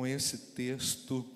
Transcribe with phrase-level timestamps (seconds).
[0.00, 1.28] com esse texto,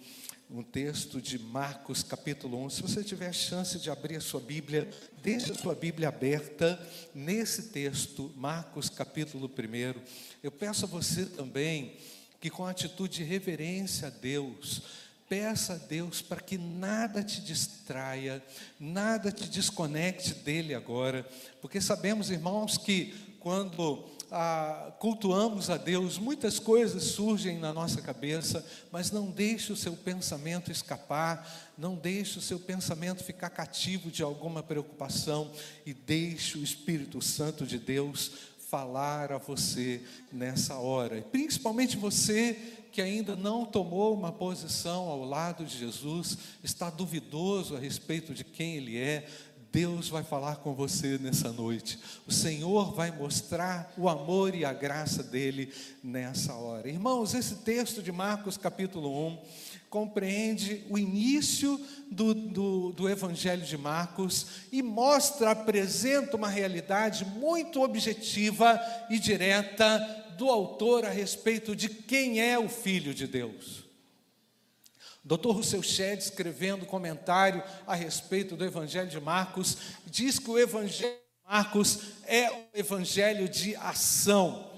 [0.51, 2.71] um texto de Marcos capítulo 1.
[2.71, 4.89] Se você tiver a chance de abrir a sua Bíblia,
[5.23, 6.81] deixe a sua Bíblia aberta
[7.15, 10.01] nesse texto, Marcos capítulo 1.
[10.43, 11.99] Eu peço a você também
[12.41, 14.81] que com atitude de reverência a Deus,
[15.29, 18.43] peça a Deus para que nada te distraia,
[18.81, 21.29] nada te desconecte dele agora,
[21.61, 28.67] porque sabemos, irmãos, que quando ah, cultuamos a Deus, muitas coisas surgem na nossa cabeça,
[28.91, 34.25] mas não deixe o seu pensamento escapar, não deixe o seu pensamento ficar cativo de
[34.25, 35.53] alguma preocupação
[35.87, 38.33] e deixe o Espírito Santo de Deus
[38.69, 40.03] falar a você
[40.33, 42.59] nessa hora, e principalmente você
[42.91, 48.43] que ainda não tomou uma posição ao lado de Jesus, está duvidoso a respeito de
[48.43, 49.29] quem Ele é,
[49.75, 51.99] Deus vai falar com você nessa noite.
[52.29, 55.69] O Senhor vai mostrar o amor e a graça dele
[56.01, 56.89] nessa hora.
[56.89, 59.39] Irmãos, esse texto de Marcos capítulo 1
[59.91, 67.83] compreende o início do, do, do, Evangelho de Marcos e mostra, apresenta uma realidade muito
[67.83, 69.99] objetiva e direta
[70.39, 73.84] do autor a respeito de quem é o Filho de Deus.
[75.25, 75.53] Dr.
[75.53, 81.51] Rousseau Shedd, escrevendo comentário a respeito do Evangelho de Marcos, diz que o Evangelho de
[81.51, 84.71] Marcos é o Evangelho de ação.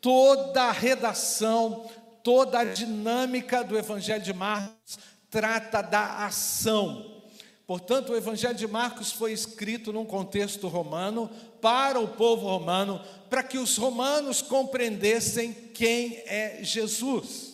[0.00, 1.88] Toda a redação,
[2.24, 4.98] toda a dinâmica do Evangelho de Marcos
[5.30, 7.22] trata da ação.
[7.64, 13.42] Portanto, o Evangelho de Marcos foi escrito num contexto romano, para o povo romano, para
[13.42, 17.45] que os romanos compreendessem quem é Jesus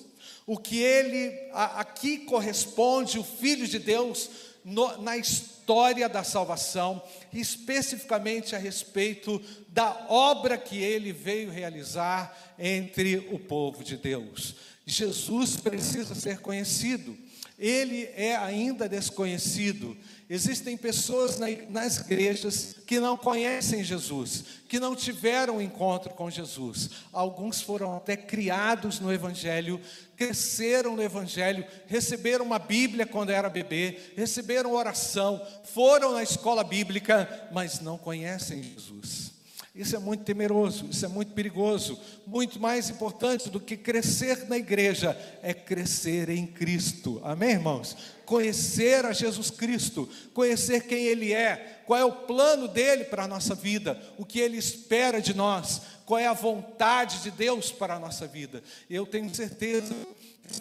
[0.47, 4.29] o que ele aqui corresponde, o Filho de Deus,
[4.65, 13.29] no, na história da salvação, especificamente a respeito da obra que ele veio realizar entre
[13.31, 14.57] o povo de Deus.
[14.85, 17.17] Jesus precisa ser conhecido,
[17.59, 19.97] ele é ainda desconhecido.
[20.35, 21.39] Existem pessoas
[21.69, 26.89] nas igrejas que não conhecem Jesus, que não tiveram encontro com Jesus.
[27.13, 29.79] Alguns foram até criados no Evangelho,
[30.17, 37.51] cresceram no Evangelho, receberam uma Bíblia quando era bebê, receberam oração, foram na escola bíblica,
[37.53, 39.32] mas não conhecem Jesus.
[39.75, 41.99] Isso é muito temeroso, isso é muito perigoso.
[42.27, 47.21] Muito mais importante do que crescer na igreja é crescer em Cristo.
[47.25, 47.97] Amém, irmãos?
[48.27, 53.29] Conhecer a Jesus Cristo, conhecer quem Ele é, qual é o plano dele para a
[53.29, 57.95] nossa vida, o que Ele espera de nós, qual é a vontade de Deus para
[57.95, 58.63] a nossa vida.
[58.91, 59.95] Eu tenho certeza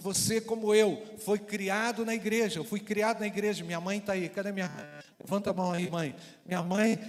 [0.01, 2.59] você, como eu, foi criado na igreja.
[2.59, 3.63] Eu fui criado na igreja.
[3.63, 4.29] Minha mãe está aí.
[4.29, 5.00] Cadê minha mãe?
[5.23, 6.15] Levanta a mão aí, mãe.
[6.45, 6.99] Minha mãe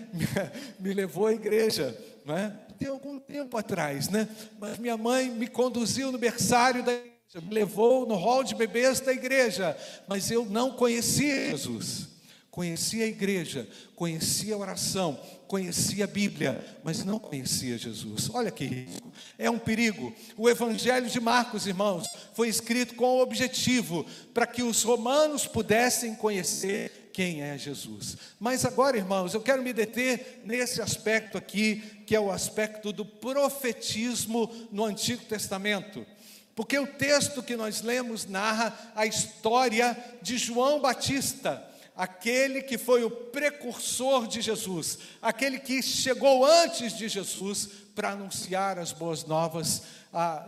[0.79, 1.97] me, levou à igreja,
[2.27, 2.53] não é?
[2.79, 4.29] Tem algum tempo atrás, né?
[4.61, 9.01] Mas minha mãe me conduziu no berçário da igreja, me levou no hall de bebês
[9.01, 9.77] da igreja.
[10.07, 12.13] Mas eu não conhecia Jesus.
[12.51, 15.19] Conhecia a igreja, conhecia a oração,
[15.49, 18.29] conhecia a Bíblia, mas não conhecia Jesus.
[18.29, 20.15] Olha que risco, é um perigo.
[20.37, 26.15] O Evangelho de Marcos, irmãos, foi escrito com o objetivo para que os romanos pudessem
[26.15, 28.17] conhecer quem é Jesus.
[28.41, 33.05] Mas agora, irmãos, eu quero me deter nesse aspecto aqui, que é o aspecto do
[33.05, 36.07] profetismo no Antigo Testamento.
[36.55, 43.05] Porque o texto que nós lemos narra a história de João Batista aquele que foi
[43.05, 49.83] o precursor de Jesus, aquele que chegou antes de Jesus para anunciar as boas novas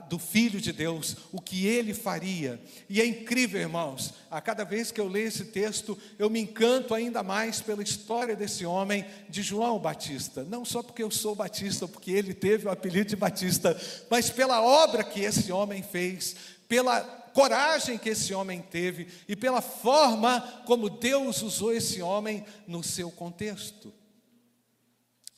[0.09, 2.61] do Filho de Deus, o que ele faria.
[2.89, 6.93] E é incrível, irmãos, a cada vez que eu leio esse texto, eu me encanto
[6.93, 10.45] ainda mais pela história desse homem, de João Batista.
[10.45, 13.79] Não só porque eu sou batista, porque ele teve o apelido de Batista,
[14.11, 16.37] mas pela obra que esse homem fez,
[16.69, 17.01] pela
[17.33, 23.11] coragem que esse homem teve e pela forma como Deus usou esse homem no seu
[23.11, 23.93] contexto.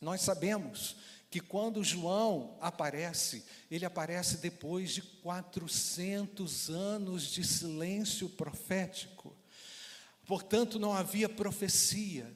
[0.00, 0.96] Nós sabemos
[1.30, 9.36] que quando João aparece, ele aparece depois de 400 anos de silêncio profético.
[10.26, 12.34] Portanto, não havia profecia.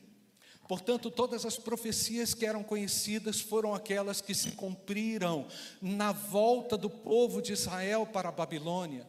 [0.69, 5.49] Portanto, todas as profecias que eram conhecidas foram aquelas que se cumpriram
[5.82, 9.05] na volta do povo de Israel para a Babilônia.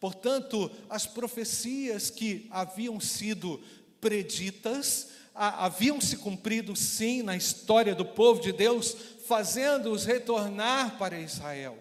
[0.00, 3.62] Portanto, as profecias que haviam sido
[4.00, 8.96] preditas, haviam se cumprido sim na história do povo de Deus,
[9.26, 11.78] fazendo-os retornar para Israel.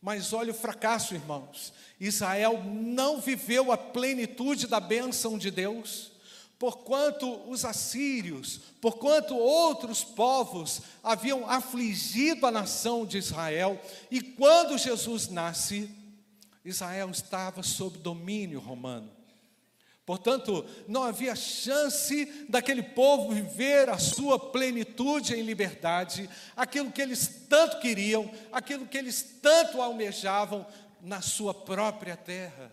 [0.00, 1.72] Mas olha o fracasso, irmãos.
[2.00, 6.12] Israel não viveu a plenitude da bênção de Deus,
[6.58, 13.80] porquanto os assírios, porquanto outros povos haviam afligido a nação de Israel,
[14.10, 15.90] e quando Jesus nasce,
[16.64, 19.13] Israel estava sob domínio romano.
[20.06, 27.46] Portanto, não havia chance daquele povo viver a sua plenitude em liberdade, aquilo que eles
[27.48, 30.66] tanto queriam, aquilo que eles tanto almejavam
[31.00, 32.70] na sua própria terra.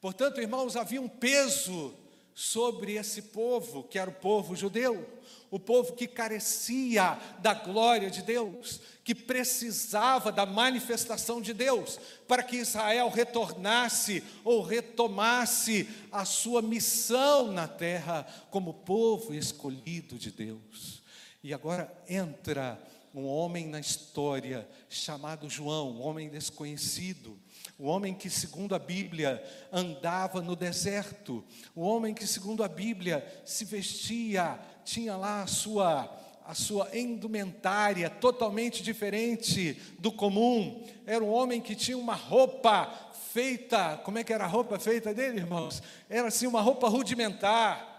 [0.00, 1.94] Portanto, irmãos, havia um peso
[2.34, 5.06] sobre esse povo, que era o povo judeu,
[5.52, 12.42] o povo que carecia da glória de Deus, que precisava da manifestação de Deus, para
[12.42, 21.02] que Israel retornasse ou retomasse a sua missão na terra como povo escolhido de Deus.
[21.44, 22.82] E agora entra
[23.14, 27.38] um homem na história chamado João, um homem desconhecido,
[27.78, 31.44] o homem que, segundo a Bíblia, andava no deserto,
[31.74, 36.10] o homem que, segundo a Bíblia, se vestia, tinha lá a sua,
[36.46, 42.92] a sua indumentária totalmente diferente do comum, era um homem que tinha uma roupa
[43.32, 45.82] feita, como é que era a roupa feita dele, irmãos?
[46.08, 47.92] Era assim uma roupa rudimentar,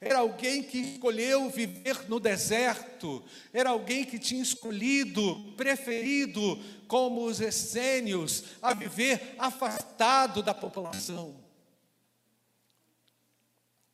[0.00, 3.22] era alguém que escolheu viver no deserto,
[3.52, 11.41] era alguém que tinha escolhido, preferido, como os essênios, a viver afastado da população.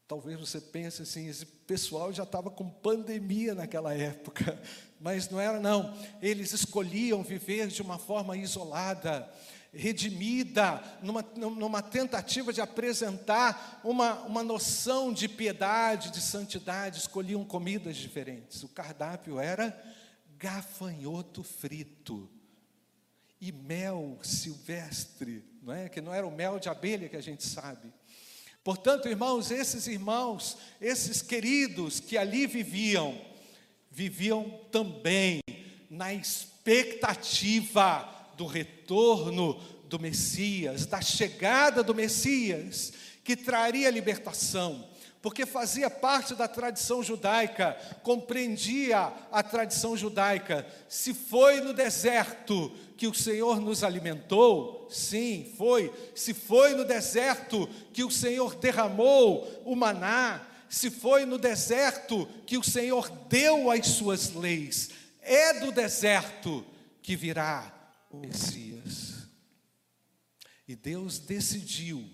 [0.08, 4.58] Talvez você pense assim, esse pessoal já estava com pandemia naquela época,
[4.98, 5.94] mas não era não.
[6.22, 9.30] Eles escolhiam viver de uma forma isolada
[9.70, 17.98] redimida, numa, numa tentativa de apresentar uma, uma noção de piedade, de santidade, escolhiam comidas
[17.98, 18.62] diferentes.
[18.62, 19.78] O cardápio era
[20.38, 22.30] gafanhoto frito
[23.38, 25.90] e mel silvestre, não é?
[25.90, 27.92] Que não era o mel de abelha que a gente sabe.
[28.68, 33.18] Portanto, irmãos, esses irmãos, esses queridos que ali viviam,
[33.90, 35.40] viviam também
[35.88, 38.06] na expectativa
[38.36, 42.92] do retorno do Messias, da chegada do Messias,
[43.24, 44.86] que traria libertação,
[45.22, 50.66] porque fazia parte da tradição judaica, compreendia a tradição judaica.
[50.90, 55.92] Se foi no deserto que o Senhor nos alimentou, sim, foi.
[56.16, 62.58] Se foi no deserto que o Senhor derramou o maná, se foi no deserto que
[62.58, 64.90] o Senhor deu as suas leis,
[65.22, 66.66] é do deserto
[67.00, 67.72] que virá
[68.10, 69.28] o Messias.
[70.66, 72.04] E Deus decidiu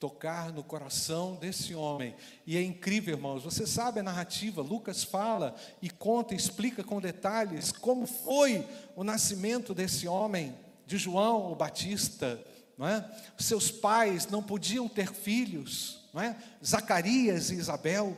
[0.00, 2.16] tocar no coração desse homem.
[2.46, 3.44] E é incrível, irmãos.
[3.44, 8.66] Você sabe a narrativa, Lucas fala e conta, explica com detalhes como foi
[8.96, 10.56] o nascimento desse homem,
[10.86, 12.42] de João o Batista.
[12.78, 13.06] Não é?
[13.38, 16.34] Seus pais não podiam ter filhos, não é?
[16.64, 18.16] Zacarias e Isabel.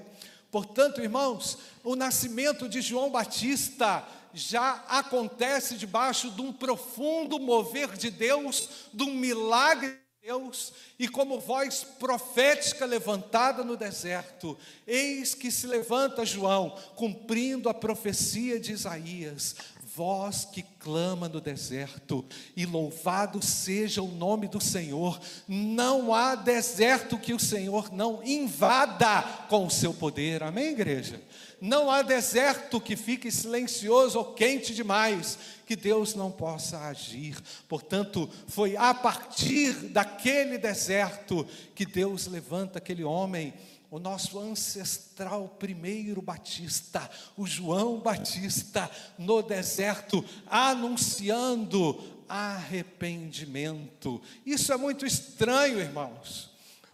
[0.53, 8.09] Portanto, irmãos, o nascimento de João Batista já acontece debaixo de um profundo mover de
[8.09, 15.67] Deus, de um milagre Deus, e como voz profética levantada no deserto, eis que se
[15.67, 19.57] levanta João, cumprindo a profecia de Isaías:
[19.97, 22.25] voz que clama no deserto,
[22.57, 25.21] e louvado seja o nome do Senhor.
[25.49, 30.45] Não há deserto que o Senhor não invada com o seu poder.
[30.45, 31.21] Amém, igreja?
[31.63, 37.41] Não há deserto que fique silencioso ou quente demais que Deus não possa agir.
[37.69, 43.55] Portanto, foi a partir daquele deserto que Deus levanta aquele homem
[43.93, 54.21] o nosso ancestral primeiro batista, o João Batista, no deserto, anunciando arrependimento.
[54.45, 56.51] Isso é muito estranho, irmãos,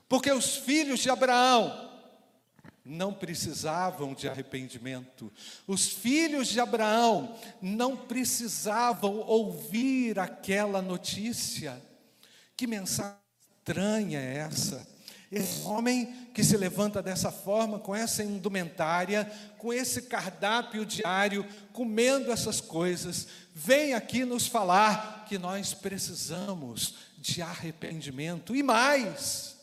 [0.06, 1.87] porque os filhos de Abraão,
[2.88, 5.30] não precisavam de arrependimento.
[5.66, 11.80] Os filhos de Abraão não precisavam ouvir aquela notícia.
[12.56, 13.14] Que mensagem
[13.58, 14.88] estranha é essa?
[15.30, 22.32] Esse homem que se levanta dessa forma, com essa indumentária, com esse cardápio diário, comendo
[22.32, 29.57] essas coisas, vem aqui nos falar que nós precisamos de arrependimento e mais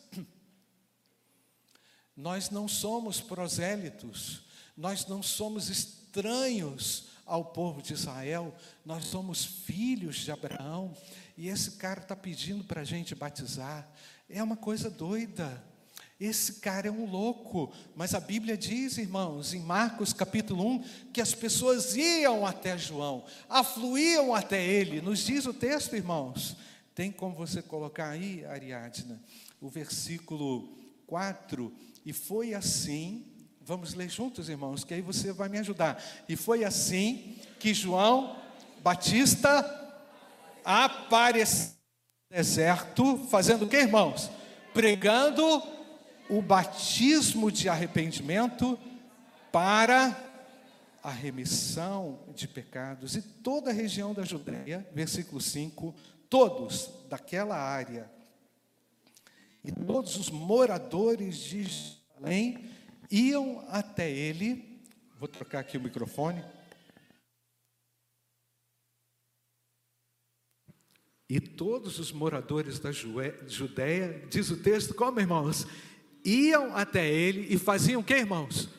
[2.15, 4.41] nós não somos prosélitos,
[4.75, 8.53] nós não somos estranhos ao povo de Israel,
[8.86, 10.95] nós somos filhos de Abraão,
[11.38, 13.89] e esse cara está pedindo para a gente batizar,
[14.29, 15.63] é uma coisa doida.
[16.17, 21.19] Esse cara é um louco, mas a Bíblia diz, irmãos, em Marcos capítulo 1, que
[21.19, 25.01] as pessoas iam até João, afluíam até ele.
[25.01, 26.55] Nos diz o texto, irmãos.
[26.93, 29.22] Tem como você colocar aí, Ariadna,
[29.60, 30.69] o versículo
[31.05, 31.69] 4
[32.05, 33.25] e foi assim,
[33.62, 36.01] vamos ler juntos, irmãos, que aí você vai me ajudar.
[36.29, 38.38] E foi assim que João
[38.83, 39.83] Batista
[40.63, 41.75] apareceu
[42.29, 44.29] no deserto, fazendo o que, irmãos?
[44.71, 45.43] Pregando
[46.29, 48.77] o batismo de arrependimento
[49.51, 50.15] para
[51.01, 53.15] a remissão de pecados.
[53.15, 55.95] E toda a região da Judéia, versículo 5,
[56.29, 58.12] todos daquela área
[59.65, 62.69] e todos os moradores de Jerusalém
[63.10, 64.79] iam até ele.
[65.17, 66.43] Vou trocar aqui o microfone.
[71.27, 75.65] E todos os moradores da Judéia, diz o texto, como irmãos,
[76.24, 78.69] iam até ele e faziam o que, irmãos?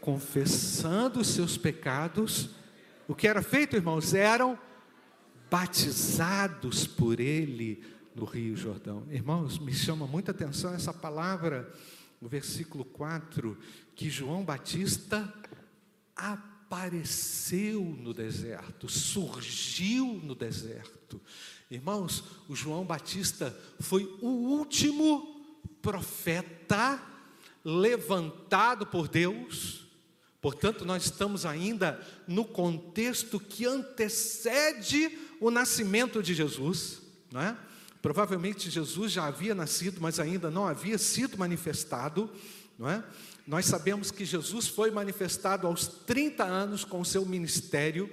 [0.00, 2.48] Confessando os seus pecados.
[3.06, 4.14] O que era feito, irmãos?
[4.14, 4.58] Eram
[5.50, 9.06] batizados por ele no Rio Jordão.
[9.10, 11.72] Irmãos, me chama muita atenção essa palavra,
[12.20, 13.56] no versículo 4,
[13.94, 15.32] que João Batista
[16.16, 21.20] apareceu no deserto, surgiu no deserto.
[21.70, 25.40] Irmãos, o João Batista foi o último
[25.80, 27.00] profeta
[27.64, 29.86] levantado por Deus.
[30.40, 37.56] Portanto, nós estamos ainda no contexto que antecede o nascimento de Jesus, não é?
[38.08, 42.30] Provavelmente Jesus já havia nascido, mas ainda não havia sido manifestado,
[42.78, 43.04] não é?
[43.46, 48.10] Nós sabemos que Jesus foi manifestado aos 30 anos com o seu ministério,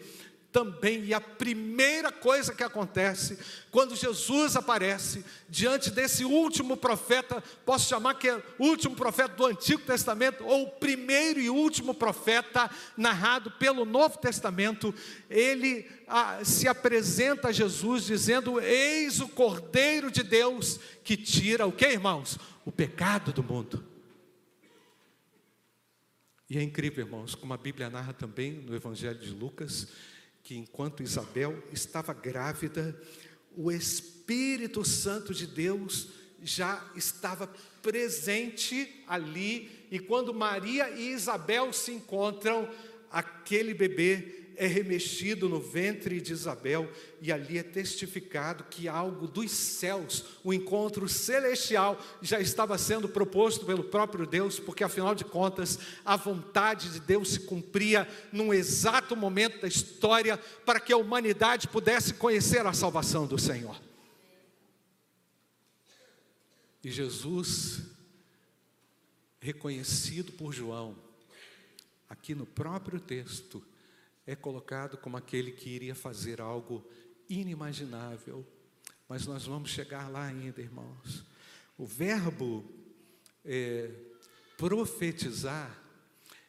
[0.55, 3.37] também, e a primeira coisa que acontece
[3.69, 9.45] quando Jesus aparece diante desse último profeta, posso chamar que é o último profeta do
[9.45, 14.95] Antigo Testamento, ou o primeiro e último profeta narrado pelo Novo Testamento,
[15.29, 21.71] ele ah, se apresenta a Jesus dizendo: Eis o Cordeiro de Deus que tira o
[21.73, 22.39] que, irmãos?
[22.63, 23.83] O pecado do mundo.
[26.49, 29.89] E é incrível, irmãos, como a Bíblia narra também no Evangelho de Lucas
[30.45, 32.95] que enquanto Isabel estava grávida,
[33.57, 36.09] o Espírito Santo de Deus
[36.43, 42.69] já estava presente ali, e quando Maria e Isabel se encontram,
[43.09, 49.51] aquele bebê é remexido no ventre de Isabel, e ali é testificado que algo dos
[49.51, 55.79] céus, o encontro celestial, já estava sendo proposto pelo próprio Deus, porque afinal de contas,
[56.03, 61.67] a vontade de Deus se cumpria num exato momento da história, para que a humanidade
[61.67, 63.79] pudesse conhecer a salvação do Senhor.
[66.83, 67.81] E Jesus,
[69.39, 70.95] reconhecido por João,
[72.07, 73.63] aqui no próprio texto,
[74.25, 76.85] é colocado como aquele que iria fazer algo
[77.29, 78.45] inimaginável.
[79.07, 81.23] Mas nós vamos chegar lá ainda, irmãos.
[81.77, 82.65] O verbo
[83.43, 83.91] é,
[84.57, 85.79] profetizar,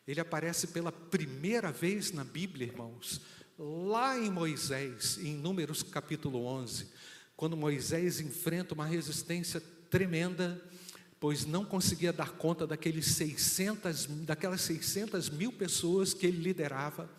[0.07, 3.21] ele aparece pela primeira vez na Bíblia, irmãos,
[3.59, 6.87] lá em Moisés, em Números capítulo 11,
[7.37, 10.63] quando Moisés enfrenta uma resistência tremenda,
[11.19, 17.11] pois não conseguia dar conta daqueles 600, daquelas 600 mil pessoas que ele liderava.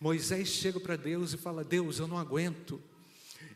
[0.00, 2.80] Moisés chega para Deus e fala: Deus, eu não aguento.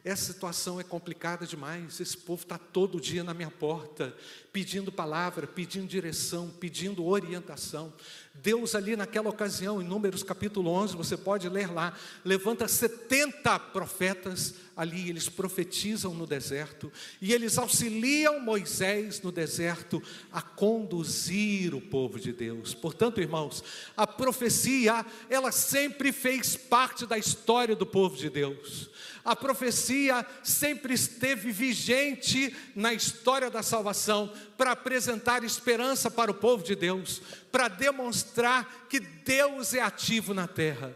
[0.04, 1.98] Essa situação é complicada demais.
[1.98, 4.14] Esse povo está todo dia na minha porta,
[4.52, 7.90] pedindo palavra, pedindo direção, pedindo orientação.
[8.34, 14.56] Deus, ali naquela ocasião, em Números capítulo 11, você pode ler lá, levanta 70 profetas
[14.76, 16.92] ali, eles profetizam no deserto
[17.22, 22.74] e eles auxiliam Moisés no deserto a conduzir o povo de Deus.
[22.74, 23.64] Portanto, irmãos,
[23.96, 28.90] a profecia, ela sempre fez parte da história do povo de Deus.
[29.24, 36.62] A profecia sempre esteve vigente na história da salvação para apresentar esperança para o povo
[36.62, 40.94] de Deus, para demonstrar que Deus é ativo na terra.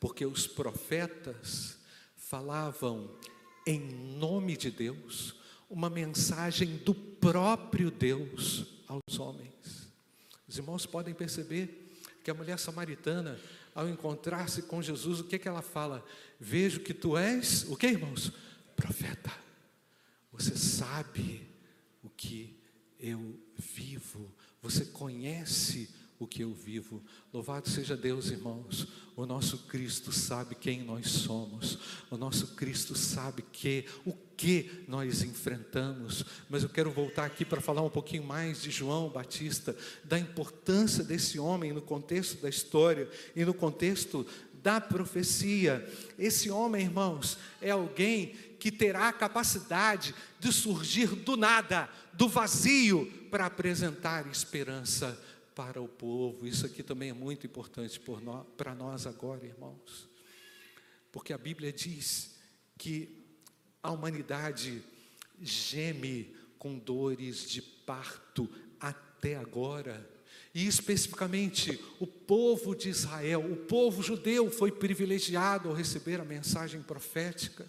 [0.00, 1.76] Porque os profetas
[2.16, 3.10] falavam
[3.66, 5.36] em nome de Deus,
[5.68, 9.88] uma mensagem do próprio Deus aos homens.
[10.48, 13.38] Os irmãos podem perceber que a mulher samaritana
[13.74, 16.04] ao encontrar-se com Jesus, o que, que ela fala?
[16.38, 18.32] Vejo que tu és, o que irmãos?
[18.76, 19.32] Profeta.
[20.32, 21.46] Você sabe
[22.02, 22.56] o que
[22.98, 27.02] eu vivo, você conhece o que eu vivo.
[27.32, 28.86] Louvado seja Deus, irmãos.
[29.16, 31.78] O nosso Cristo sabe quem nós somos.
[32.10, 34.12] O nosso Cristo sabe que o
[34.42, 36.24] que nós enfrentamos.
[36.50, 41.04] Mas eu quero voltar aqui para falar um pouquinho mais de João Batista, da importância
[41.04, 45.88] desse homem no contexto da história e no contexto da profecia.
[46.18, 53.06] Esse homem, irmãos, é alguém que terá a capacidade de surgir do nada, do vazio,
[53.30, 55.16] para apresentar esperança
[55.54, 56.48] para o povo.
[56.48, 58.00] Isso aqui também é muito importante
[58.56, 60.08] para nós agora, irmãos.
[61.12, 62.34] Porque a Bíblia diz
[62.76, 63.21] que
[63.82, 64.82] a humanidade
[65.40, 68.48] geme com dores de parto
[68.80, 70.08] até agora.
[70.54, 76.82] E especificamente, o povo de Israel, o povo judeu foi privilegiado ao receber a mensagem
[76.82, 77.66] profética.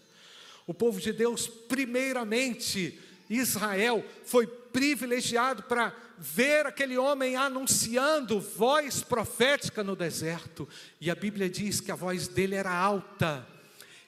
[0.67, 9.83] O povo de Deus, primeiramente, Israel, foi privilegiado para ver aquele homem anunciando voz profética
[9.83, 10.67] no deserto.
[10.99, 13.47] E a Bíblia diz que a voz dele era alta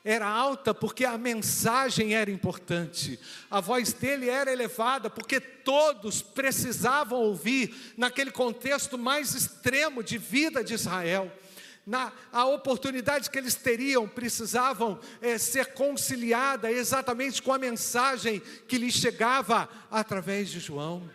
[0.05, 3.19] era alta porque a mensagem era importante,
[3.49, 10.63] a voz dele era elevada porque todos precisavam ouvir, naquele contexto mais extremo de vida
[10.63, 11.31] de Israel.
[11.83, 18.77] Na, a oportunidade que eles teriam precisavam é, ser conciliada exatamente com a mensagem que
[18.77, 21.09] lhes chegava através de João.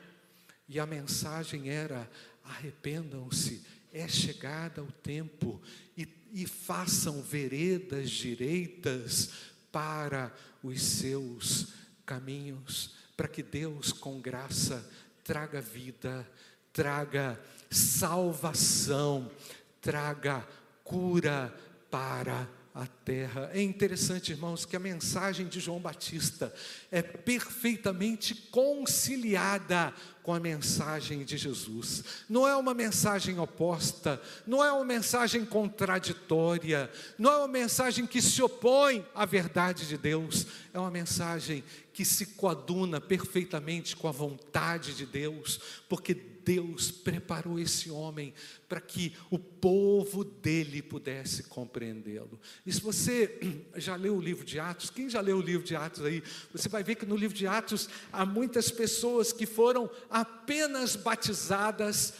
[0.68, 2.08] E a mensagem era:
[2.44, 5.60] arrependam-se, é chegada o tempo,
[6.02, 9.30] e e façam veredas direitas
[9.72, 11.68] para os seus
[12.06, 14.88] caminhos, para que Deus, com graça,
[15.24, 16.28] traga vida,
[16.72, 17.40] traga
[17.70, 19.30] salvação,
[19.80, 20.46] traga
[20.84, 21.54] cura
[21.90, 23.50] para a terra.
[23.52, 26.54] É interessante, irmãos, que a mensagem de João Batista
[26.90, 32.04] é perfeitamente conciliada com a mensagem de Jesus.
[32.28, 38.22] Não é uma mensagem oposta, não é uma mensagem contraditória, não é uma mensagem que
[38.22, 44.12] se opõe à verdade de Deus, é uma mensagem que se coaduna perfeitamente com a
[44.12, 48.34] vontade de Deus, porque Deus preparou esse homem
[48.68, 52.40] para que o povo dele pudesse compreendê-lo.
[52.64, 53.38] E se você
[53.76, 56.68] já leu o livro de Atos, quem já leu o livro de Atos aí, você
[56.68, 62.14] vai ver que no livro de Atos há muitas pessoas que foram apenas batizadas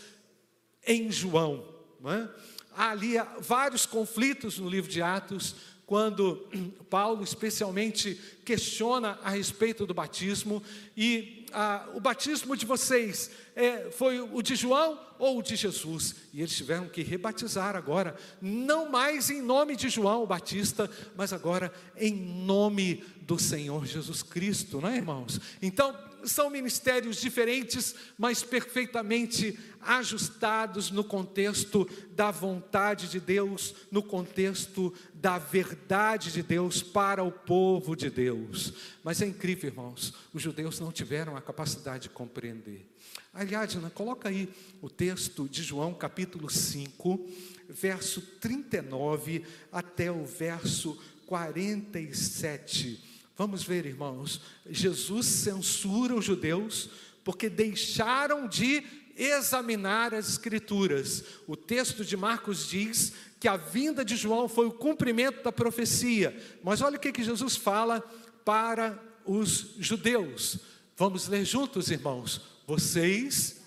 [0.87, 1.67] em João.
[2.00, 2.31] Não é?
[2.73, 5.57] Há ali vários conflitos no livro de Atos
[5.91, 6.49] quando
[6.89, 10.62] Paulo especialmente questiona a respeito do batismo
[10.97, 16.14] e ah, o batismo de vocês é, foi o de João ou o de Jesus?
[16.33, 21.33] E eles tiveram que rebatizar agora, não mais em nome de João o Batista, mas
[21.33, 25.40] agora em nome do Senhor Jesus Cristo, não é, irmãos?
[25.62, 34.92] Então, são ministérios diferentes, mas perfeitamente ajustados no contexto da vontade de Deus, no contexto
[35.14, 38.74] da verdade de Deus para o povo de Deus.
[39.02, 42.87] Mas é incrível, irmãos, os judeus não tiveram a capacidade de compreender.
[43.33, 44.48] Ariadna, coloca aí
[44.83, 47.28] o texto de João, capítulo 5,
[47.68, 53.10] verso 39 até o verso 47.
[53.40, 56.90] Vamos ver, irmãos, Jesus censura os judeus
[57.24, 58.85] porque deixaram de
[59.16, 61.24] examinar as Escrituras.
[61.46, 66.38] O texto de Marcos diz que a vinda de João foi o cumprimento da profecia.
[66.62, 68.03] Mas olha o que, que Jesus fala
[68.44, 70.59] para os judeus.
[70.94, 72.42] Vamos ler juntos, irmãos.
[72.66, 73.62] Vocês,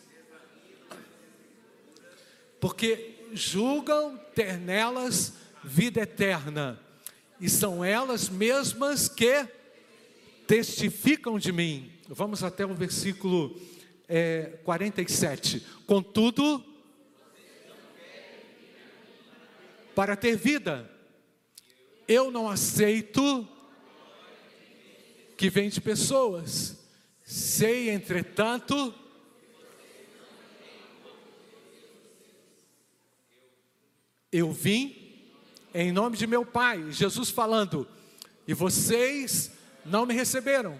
[2.60, 5.34] porque julgam ter nelas
[5.64, 6.80] vida eterna,
[7.42, 9.63] e são elas mesmas que
[10.54, 11.92] testificam de mim.
[12.08, 13.60] Vamos até o versículo
[14.08, 15.66] é, 47.
[15.88, 16.64] Contudo,
[19.96, 20.88] para ter vida,
[22.08, 23.48] eu não aceito
[25.36, 26.78] que vem de pessoas.
[27.24, 28.94] Sei, entretanto,
[34.32, 35.26] eu vim
[35.74, 37.88] em nome de meu Pai, Jesus falando,
[38.48, 39.53] e vocês
[39.86, 40.80] não me receberam.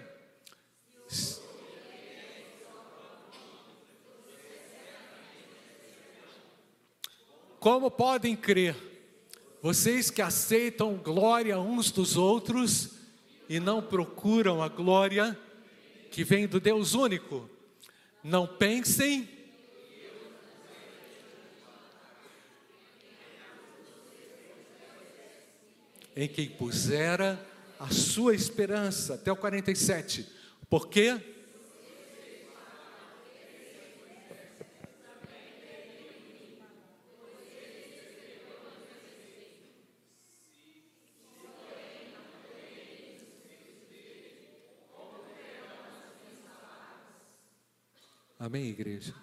[7.58, 8.76] Como podem crer,
[9.62, 12.90] vocês que aceitam glória uns dos outros
[13.48, 15.38] e não procuram a glória
[16.10, 17.48] que vem do Deus único?
[18.22, 19.26] Não pensem
[26.14, 27.53] em quem pusera
[27.84, 30.26] a sua esperança, até o 47.
[30.70, 31.20] Por quê?
[48.38, 49.14] Amém, igreja?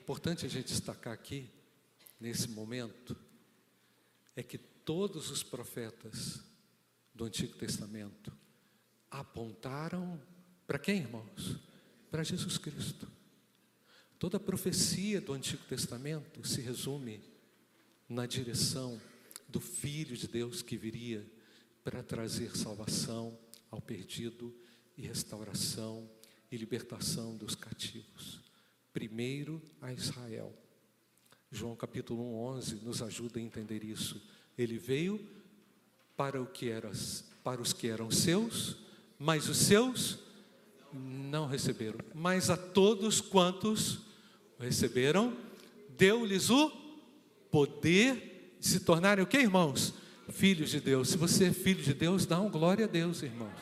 [0.00, 1.50] Importante a gente destacar aqui,
[2.20, 3.16] nesse momento,
[4.36, 6.49] é que todos os profetas
[7.14, 8.32] do Antigo Testamento
[9.10, 10.20] apontaram
[10.66, 11.56] para quem, irmãos?
[12.10, 13.10] Para Jesus Cristo.
[14.18, 17.20] Toda a profecia do Antigo Testamento se resume
[18.08, 19.00] na direção
[19.48, 21.26] do Filho de Deus que viria
[21.82, 23.36] para trazer salvação
[23.70, 24.54] ao perdido
[24.96, 26.08] e restauração
[26.50, 28.40] e libertação dos cativos.
[28.92, 30.54] Primeiro a Israel.
[31.50, 34.22] João capítulo 11 nos ajuda a entender isso.
[34.58, 35.24] Ele veio
[36.20, 36.90] para o que era,
[37.42, 38.76] para os que eram seus,
[39.18, 40.18] mas os seus
[40.92, 41.98] não receberam.
[42.14, 44.00] Mas a todos quantos
[44.58, 45.34] receberam,
[45.96, 46.70] deu-lhes o
[47.50, 49.94] poder de se tornarem o que, irmãos?
[50.28, 51.08] Filhos de Deus.
[51.08, 53.58] Se você é filho de Deus, dá um glória a Deus, irmãos.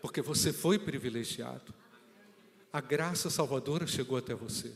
[0.00, 1.74] Porque você foi privilegiado.
[2.72, 4.72] A graça salvadora chegou até você.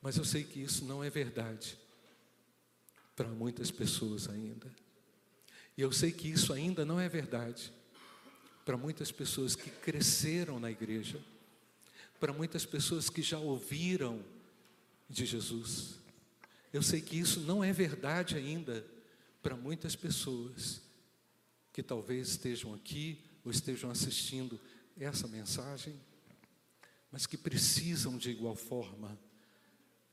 [0.00, 1.76] Mas eu sei que isso não é verdade
[3.16, 4.70] para muitas pessoas ainda.
[5.76, 7.72] E eu sei que isso ainda não é verdade
[8.64, 11.22] para muitas pessoas que cresceram na igreja,
[12.20, 14.22] para muitas pessoas que já ouviram
[15.08, 15.98] de Jesus.
[16.72, 18.84] Eu sei que isso não é verdade ainda
[19.42, 20.82] para muitas pessoas
[21.72, 24.60] que talvez estejam aqui ou estejam assistindo
[24.98, 25.94] essa mensagem,
[27.12, 29.16] mas que precisam de igual forma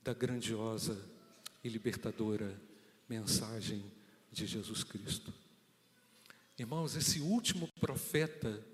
[0.03, 1.03] da grandiosa
[1.63, 2.55] e libertadora
[3.13, 3.85] mensagem
[4.31, 5.31] de Jesus Cristo.
[6.57, 8.65] Irmãos, esse último profeta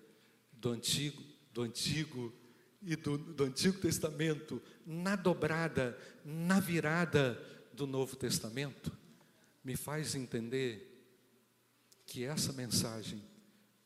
[0.54, 1.22] do Antigo,
[1.52, 2.34] do Antigo
[2.82, 7.38] e do, do Antigo Testamento, na dobrada, na virada
[7.74, 8.98] do Novo Testamento,
[9.62, 10.86] me faz entender
[12.06, 13.22] que essa mensagem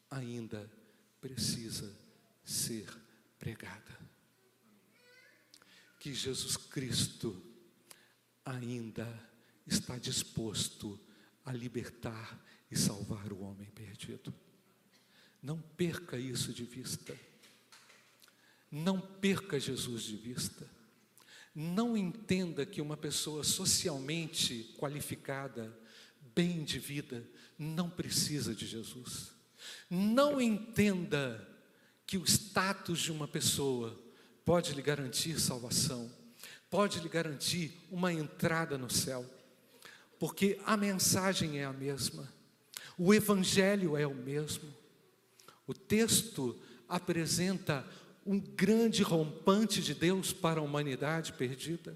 [0.09, 0.71] ainda
[1.19, 1.91] precisa
[2.43, 2.87] ser
[3.39, 3.99] pregada.
[5.99, 7.41] Que Jesus Cristo
[8.45, 9.32] ainda
[9.65, 10.99] está disposto
[11.45, 14.33] a libertar e salvar o homem perdido.
[15.41, 17.17] Não perca isso de vista.
[18.71, 20.67] Não perca Jesus de vista.
[21.53, 25.77] Não entenda que uma pessoa socialmente qualificada,
[26.33, 27.23] bem de vida,
[27.59, 29.31] não precisa de Jesus.
[29.89, 31.47] Não entenda
[32.07, 33.99] que o status de uma pessoa
[34.43, 36.11] pode lhe garantir salvação,
[36.69, 39.23] pode lhe garantir uma entrada no céu,
[40.23, 42.31] porque a mensagem é a mesma,
[42.97, 44.73] o evangelho é o mesmo.
[45.67, 46.57] O texto
[46.87, 47.85] apresenta
[48.25, 51.93] um grande rompante de Deus para a humanidade perdida.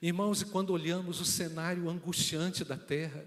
[0.00, 3.22] Irmãos, e quando olhamos o cenário angustiante da terra,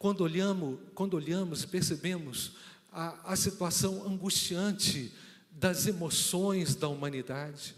[0.00, 2.56] quando olhamos, quando olhamos e percebemos
[2.90, 5.14] a, a situação angustiante
[5.48, 7.76] das emoções da humanidade,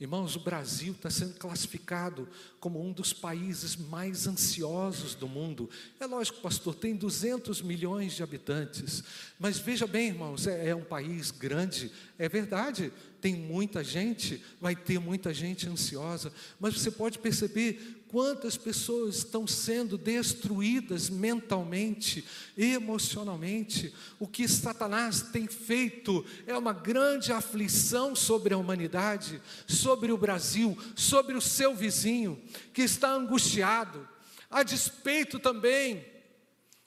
[0.00, 2.26] Irmãos, o Brasil está sendo classificado
[2.58, 5.68] como um dos países mais ansiosos do mundo.
[6.00, 9.04] É lógico, pastor, tem 200 milhões de habitantes,
[9.38, 14.74] mas veja bem, irmãos, é, é um país grande, é verdade, tem muita gente, vai
[14.74, 22.24] ter muita gente ansiosa, mas você pode perceber quantas pessoas estão sendo destruídas mentalmente,
[22.58, 23.94] emocionalmente.
[24.18, 30.76] O que Satanás tem feito é uma grande aflição sobre a humanidade, sobre o Brasil,
[30.96, 32.42] sobre o seu vizinho,
[32.74, 34.06] que está angustiado,
[34.50, 36.04] a despeito também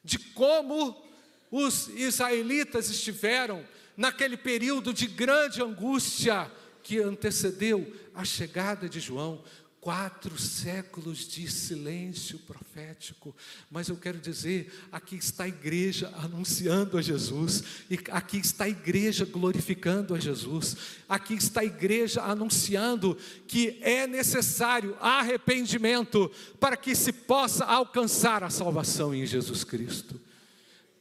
[0.03, 1.01] de como
[1.49, 6.51] os israelitas estiveram naquele período de grande angústia
[6.83, 9.41] que antecedeu a chegada de João.
[9.83, 13.35] Quatro séculos de silêncio profético,
[13.69, 18.69] mas eu quero dizer: aqui está a igreja anunciando a Jesus, e aqui está a
[18.69, 26.95] igreja glorificando a Jesus, aqui está a igreja anunciando que é necessário arrependimento para que
[26.95, 30.17] se possa alcançar a salvação em Jesus Cristo.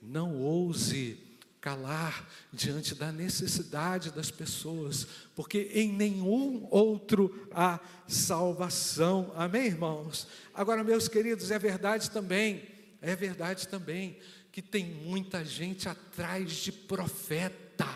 [0.03, 1.17] Não ouse
[1.63, 9.33] calar diante da necessidade das pessoas, porque em nenhum outro há salvação.
[9.37, 10.27] Amém, irmãos?
[10.53, 12.69] Agora, meus queridos, é verdade também,
[13.01, 14.19] é verdade também
[14.51, 17.89] que tem muita gente atrás de profeta.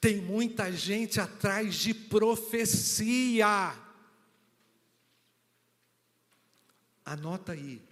[0.00, 3.74] Tem muita gente atrás de profecia.
[7.04, 7.82] Anota aí,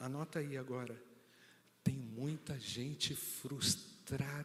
[0.00, 1.05] anota aí agora
[1.86, 4.44] tem muita gente frustrada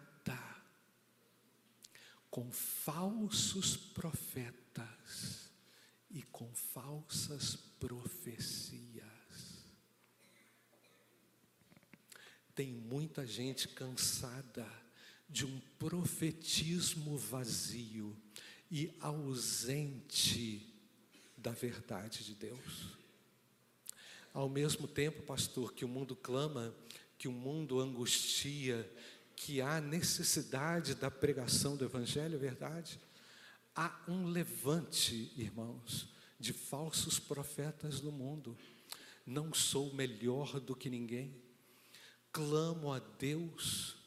[2.29, 5.49] com falsos profetas
[6.11, 9.01] e com falsas profecias.
[12.53, 14.71] Tem muita gente cansada
[15.27, 18.15] de um profetismo vazio
[18.69, 20.71] e ausente
[21.35, 23.01] da verdade de Deus.
[24.31, 26.71] Ao mesmo tempo, pastor, que o mundo clama
[27.21, 28.91] que o mundo angustia,
[29.35, 32.99] que há necessidade da pregação do Evangelho, é verdade?
[33.75, 36.07] Há um levante, irmãos,
[36.39, 38.57] de falsos profetas no mundo,
[39.23, 41.39] não sou melhor do que ninguém.
[42.31, 43.97] Clamo a Deus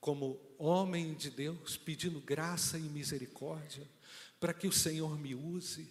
[0.00, 3.84] como homem de Deus, pedindo graça e misericórdia
[4.38, 5.90] para que o Senhor me use.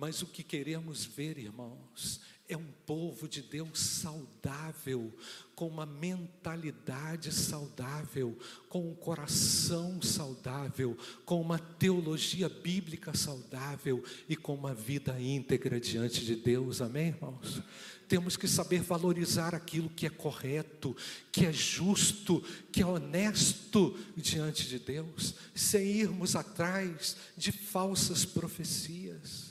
[0.00, 5.14] Mas o que queremos ver, irmãos, é um povo de Deus saudável,
[5.54, 8.34] com uma mentalidade saudável,
[8.70, 16.24] com um coração saudável, com uma teologia bíblica saudável e com uma vida íntegra diante
[16.24, 17.62] de Deus, amém, irmãos?
[18.08, 20.96] Temos que saber valorizar aquilo que é correto,
[21.30, 29.49] que é justo, que é honesto diante de Deus, sem irmos atrás de falsas profecias.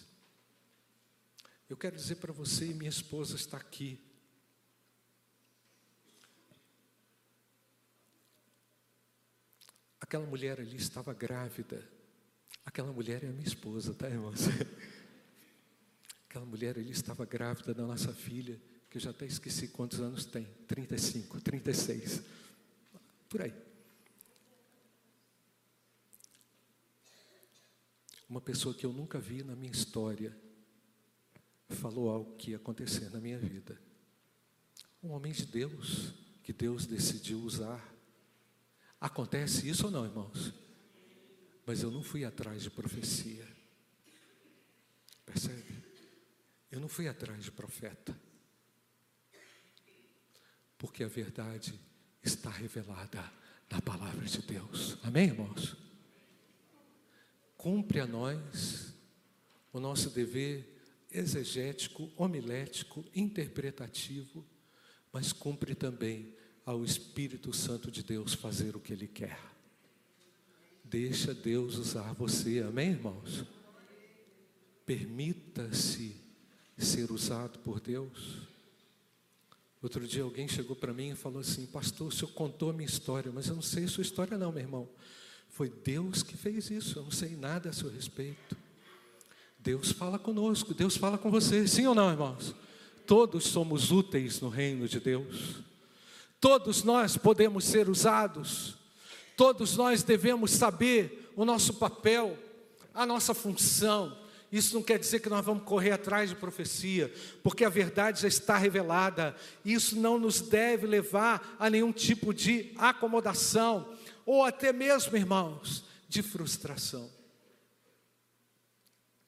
[1.70, 4.04] Eu quero dizer para você, minha esposa está aqui.
[10.02, 11.88] Aquela mulher ali estava grávida.
[12.66, 14.40] Aquela mulher é minha esposa, tá, irmãos?
[16.26, 20.26] Aquela mulher ali estava grávida da nossa filha, que eu já até esqueci quantos anos
[20.26, 22.24] tem 35, 36.
[23.30, 23.54] Por aí.
[28.28, 30.49] Uma pessoa que eu nunca vi na minha história
[31.76, 33.80] falou algo que ia acontecer na minha vida.
[35.02, 37.96] Um homem de Deus, que Deus decidiu usar.
[39.00, 40.54] Acontece isso ou não, irmãos?
[41.66, 43.48] Mas eu não fui atrás de profecia.
[45.26, 45.84] Percebe?
[46.72, 48.20] Eu não fui atrás de profeta.
[50.78, 51.80] Porque a verdade
[52.24, 53.32] está revelada
[53.70, 54.98] na palavra de Deus.
[55.04, 55.76] Amém, irmãos?
[57.56, 58.94] Cumpre a nós
[59.72, 60.79] o nosso dever
[61.12, 64.46] exegético, homilético, interpretativo,
[65.12, 66.34] mas cumpre também
[66.66, 69.40] ao Espírito Santo de Deus fazer o que Ele quer.
[70.84, 73.46] Deixa Deus usar você, amém, irmãos?
[74.86, 76.16] Permita-se
[76.78, 78.48] ser usado por Deus.
[79.82, 82.88] Outro dia alguém chegou para mim e falou assim: Pastor, o senhor contou a minha
[82.88, 84.90] história, mas eu não sei a sua história, não, meu irmão.
[85.50, 88.58] Foi Deus que fez isso, eu não sei nada a seu respeito.
[89.60, 92.56] Deus fala conosco, Deus fala com você, sim ou não, irmãos?
[93.06, 95.56] Todos somos úteis no reino de Deus,
[96.40, 98.78] todos nós podemos ser usados,
[99.36, 102.38] todos nós devemos saber o nosso papel,
[102.94, 104.18] a nossa função.
[104.52, 108.28] Isso não quer dizer que nós vamos correr atrás de profecia, porque a verdade já
[108.28, 109.36] está revelada.
[109.64, 113.94] Isso não nos deve levar a nenhum tipo de acomodação,
[114.26, 117.19] ou até mesmo, irmãos, de frustração.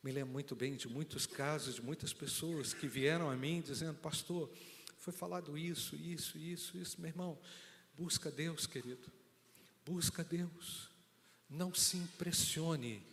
[0.04, 3.94] Me lembro muito bem de muitos casos, de muitas pessoas que vieram a mim dizendo:
[4.00, 4.50] Pastor,
[4.98, 7.00] foi falado isso, isso, isso, isso.
[7.00, 7.38] Meu irmão,
[7.96, 9.12] busca Deus, querido.
[9.86, 10.90] Busca Deus.
[11.48, 13.06] Não se impressione,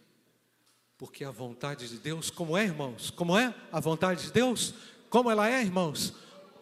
[0.96, 3.10] porque a vontade de Deus, como é, irmãos?
[3.10, 4.72] Como é a vontade de Deus?
[5.10, 6.14] Como ela é, irmãos?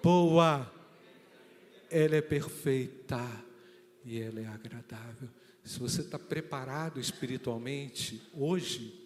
[0.03, 0.73] Boa,
[1.89, 3.21] ela é perfeita
[4.05, 5.29] e ela é agradável.
[5.62, 9.06] Se você está preparado espiritualmente hoje,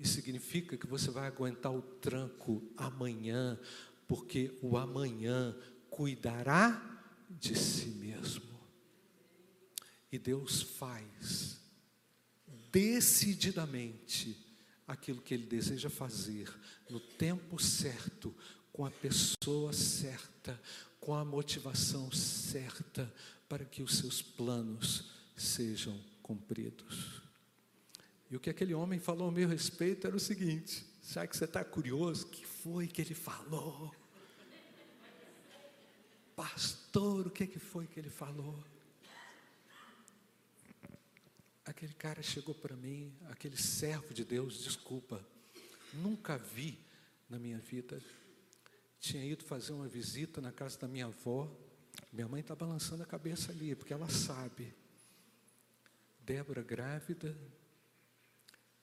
[0.00, 3.58] isso significa que você vai aguentar o tranco amanhã,
[4.08, 5.54] porque o amanhã
[5.90, 8.58] cuidará de si mesmo.
[10.10, 11.60] E Deus faz
[12.72, 14.36] decididamente
[14.88, 16.50] aquilo que Ele deseja fazer
[16.88, 18.34] no tempo certo,
[18.72, 20.60] com a pessoa certa,
[20.98, 23.12] com a motivação certa,
[23.48, 27.19] para que os seus planos sejam cumpridos.
[28.30, 31.44] E o que aquele homem falou a meu respeito era o seguinte: será que você
[31.44, 32.26] está curioso?
[32.26, 33.92] O que foi que ele falou?
[36.36, 38.64] Pastor, o que, que foi que ele falou?
[41.64, 45.24] Aquele cara chegou para mim, aquele servo de Deus, desculpa,
[45.92, 46.78] nunca vi
[47.28, 48.02] na minha vida.
[48.98, 51.50] Tinha ido fazer uma visita na casa da minha avó.
[52.12, 54.74] Minha mãe está balançando a cabeça ali, porque ela sabe.
[56.24, 57.36] Débora grávida,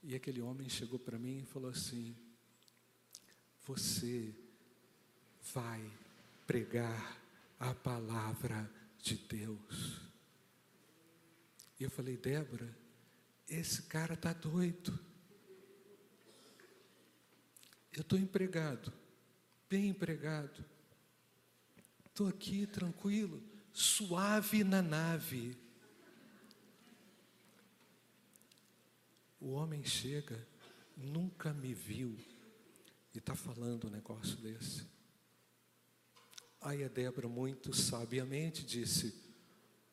[0.04, 2.16] e aquele homem chegou para mim e falou assim:
[3.66, 4.34] Você
[5.54, 5.92] vai
[6.46, 7.18] pregar
[7.60, 8.70] a palavra
[9.02, 10.02] de Deus.
[11.80, 12.76] E eu falei, Débora,
[13.48, 14.98] esse cara está doido.
[17.92, 18.94] Eu estou empregado,
[19.70, 20.64] bem empregado.
[22.06, 25.58] Estou aqui tranquilo, suave na nave.
[29.40, 30.48] O homem chega,
[30.96, 32.18] nunca me viu,
[33.14, 34.86] e está falando um negócio desse.
[36.62, 39.14] Aí a Débora, muito sabiamente, disse: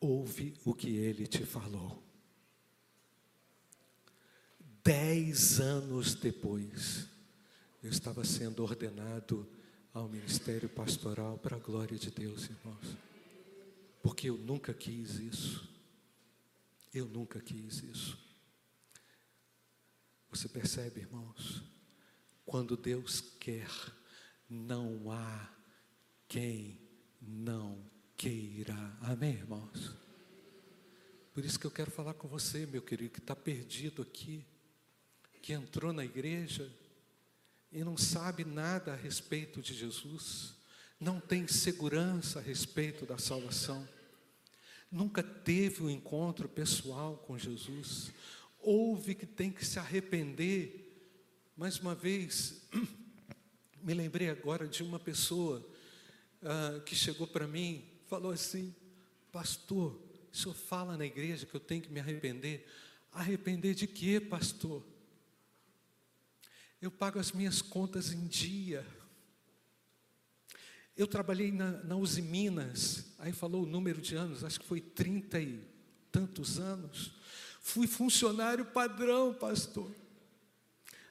[0.00, 2.02] Ouve o que ele te falou.
[4.82, 7.08] Dez anos depois,
[7.82, 9.48] eu estava sendo ordenado
[9.92, 12.96] ao ministério pastoral para a glória de Deus, irmãos.
[14.02, 15.68] Porque eu nunca quis isso.
[16.92, 18.23] Eu nunca quis isso.
[20.34, 21.62] Você percebe, irmãos?
[22.44, 23.70] Quando Deus quer,
[24.50, 25.48] não há
[26.26, 26.80] quem
[27.22, 27.78] não
[28.16, 28.74] queira.
[29.02, 29.94] Amém, irmãos?
[31.32, 34.44] Por isso que eu quero falar com você, meu querido, que está perdido aqui,
[35.40, 36.68] que entrou na igreja
[37.70, 40.56] e não sabe nada a respeito de Jesus,
[40.98, 43.88] não tem segurança a respeito da salvação,
[44.90, 48.10] nunca teve um encontro pessoal com Jesus,
[48.64, 50.80] ouve que tem que se arrepender.
[51.56, 52.66] Mais uma vez,
[53.82, 55.64] me lembrei agora de uma pessoa
[56.42, 58.74] uh, que chegou para mim, falou assim:
[59.30, 60.00] Pastor,
[60.32, 62.66] o senhor fala na igreja que eu tenho que me arrepender.
[63.12, 64.84] Arrepender de quê, pastor?
[66.82, 68.84] Eu pago as minhas contas em dia.
[70.96, 74.80] Eu trabalhei na, na Uzi Minas, aí falou o número de anos, acho que foi
[74.80, 75.60] trinta e
[76.12, 77.12] tantos anos.
[77.66, 79.90] Fui funcionário padrão, pastor.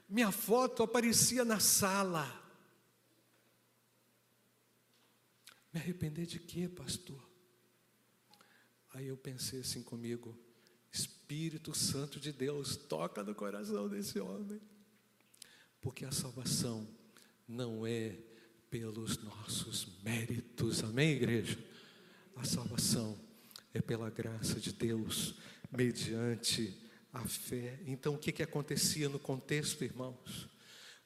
[0.08, 2.24] Minha foto aparecia na sala.
[5.74, 7.20] Me arrepender de quê, pastor?
[8.94, 10.38] Aí eu pensei assim comigo:
[10.92, 14.62] Espírito Santo de Deus, toca no coração desse homem
[15.82, 16.88] porque a salvação
[17.46, 18.16] não é
[18.70, 21.60] pelos nossos méritos, amém, igreja?
[22.38, 23.20] A salvação
[23.74, 25.36] é pela graça de Deus,
[25.76, 26.78] mediante
[27.12, 27.80] a fé.
[27.86, 30.50] Então, o que, que acontecia no contexto, irmãos?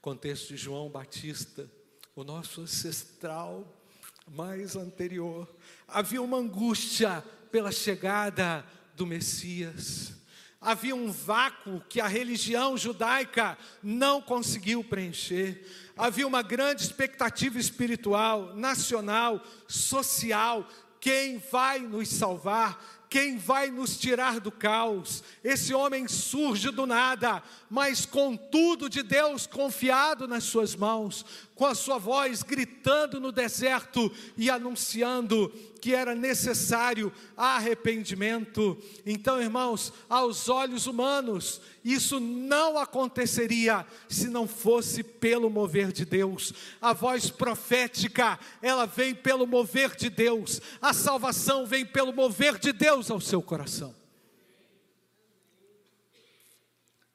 [0.01, 1.69] Contexto de João Batista,
[2.15, 3.82] o nosso ancestral
[4.27, 5.47] mais anterior.
[5.88, 10.17] Havia uma angústia pela chegada do Messias
[10.60, 15.65] havia um vácuo que a religião judaica não conseguiu preencher.
[15.95, 20.67] Havia uma grande expectativa espiritual, nacional, social.
[20.99, 22.96] Quem vai nos salvar?
[23.09, 25.23] Quem vai nos tirar do caos?
[25.43, 31.25] Esse homem surge do nada, mas com tudo de Deus confiado nas suas mãos,
[31.57, 35.49] com a sua voz gritando no deserto e anunciando
[35.81, 38.77] que era necessário arrependimento.
[39.05, 46.53] Então, irmãos, aos olhos humanos, isso não aconteceria se não fosse pelo mover de Deus.
[46.79, 50.61] A voz profética, ela vem pelo mover de Deus.
[50.79, 53.95] A salvação vem pelo mover de Deus ao seu coração.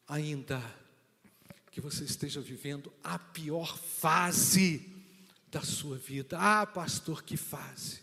[0.09, 0.82] Ainda
[1.73, 4.93] que você esteja vivendo a pior fase
[5.51, 6.37] da sua vida.
[6.39, 8.01] Ah, pastor, que fase?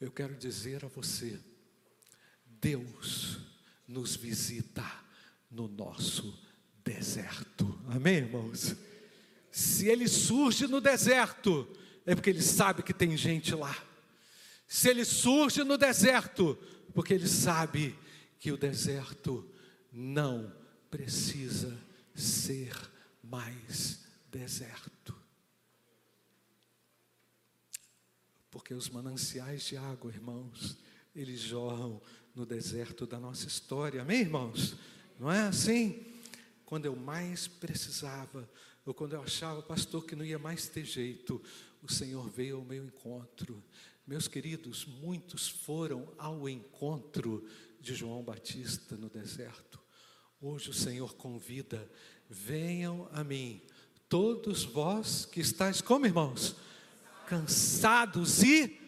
[0.00, 1.38] Eu quero dizer a você:
[2.46, 3.38] Deus
[3.86, 4.84] nos visita
[5.50, 6.42] no nosso
[6.82, 7.78] deserto.
[7.88, 8.74] Amém, irmãos?
[9.50, 11.68] Se ele surge no deserto,
[12.06, 13.76] é porque ele sabe que tem gente lá.
[14.66, 16.58] Se ele surge no deserto,
[16.94, 17.94] porque ele sabe
[18.40, 19.46] que o deserto
[19.92, 20.50] não
[20.90, 21.78] precisa
[22.14, 22.74] ser
[23.22, 25.14] mais deserto.
[28.50, 30.78] Porque os mananciais de água, irmãos,
[31.14, 32.00] eles jorram
[32.34, 34.76] no deserto da nossa história, amém, irmãos?
[35.18, 36.04] Não é assim?
[36.64, 38.48] Quando eu mais precisava,
[38.84, 41.42] ou quando eu achava, pastor, que não ia mais ter jeito,
[41.82, 43.62] o Senhor veio ao meu encontro.
[44.06, 47.46] Meus queridos, muitos foram ao encontro
[47.80, 49.73] de João Batista no deserto.
[50.46, 51.90] Hoje o Senhor convida:
[52.28, 53.62] venham a mim,
[54.10, 56.54] todos vós que estáis como irmãos,
[57.26, 58.78] cansados e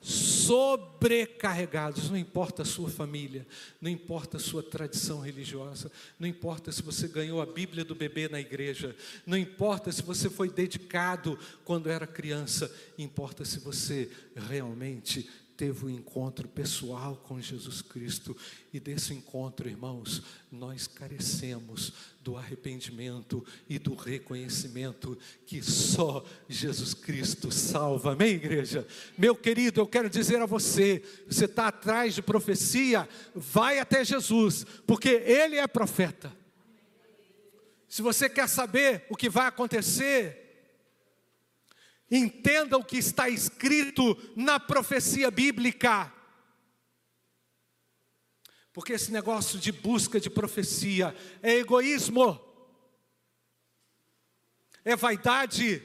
[0.00, 3.46] sobrecarregados, não importa a sua família,
[3.80, 8.28] não importa a sua tradição religiosa, não importa se você ganhou a Bíblia do bebê
[8.28, 15.30] na igreja, não importa se você foi dedicado quando era criança, importa se você realmente
[15.56, 18.36] teve um encontro pessoal com Jesus Cristo,
[18.72, 27.52] e desse encontro, irmãos, nós carecemos do arrependimento e do reconhecimento que só Jesus Cristo
[27.52, 28.12] salva.
[28.12, 28.86] Amém, igreja?
[29.16, 34.66] Meu querido, eu quero dizer a você: você está atrás de profecia, vai até Jesus,
[34.86, 36.32] porque Ele é profeta.
[37.88, 40.43] Se você quer saber o que vai acontecer,
[42.10, 46.12] Entenda o que está escrito na profecia bíblica.
[48.72, 52.40] Porque esse negócio de busca de profecia é egoísmo,
[54.84, 55.80] é vaidade,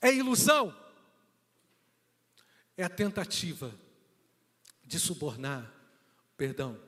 [0.00, 0.76] é ilusão,
[2.76, 3.72] é a tentativa
[4.82, 5.72] de subornar,
[6.36, 6.78] perdão,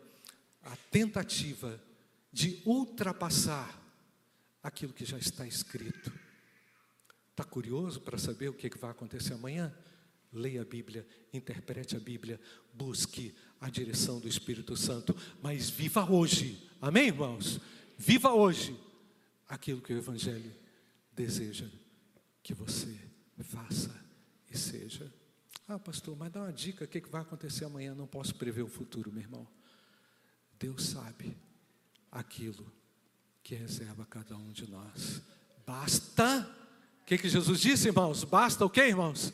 [0.63, 1.81] a tentativa
[2.33, 3.86] de ultrapassar
[4.67, 6.13] aquilo que já está escrito.
[7.31, 9.75] Está curioso para saber o que vai acontecer amanhã?
[10.33, 12.41] Leia a Bíblia, interprete a Bíblia,
[12.75, 17.61] busque a direção do Espírito Santo, mas viva hoje, amém, irmãos?
[17.97, 18.79] Viva hoje
[19.49, 20.53] aquilo que o Evangelho
[21.13, 21.67] deseja
[22.43, 22.99] que você
[23.39, 23.95] faça
[24.51, 25.13] e seja.
[25.69, 27.95] Ah, pastor, mas dá uma dica: o que vai acontecer amanhã?
[27.95, 29.47] Não posso prever o futuro, meu irmão.
[30.59, 31.37] Deus sabe
[32.11, 32.71] aquilo
[33.47, 35.23] que reserva cada um de nós.
[35.65, 36.41] Basta,
[37.01, 38.25] o que, que Jesus disse, irmãos?
[38.25, 39.33] Basta o que, irmãos?